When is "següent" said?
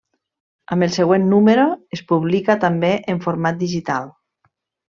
0.95-1.27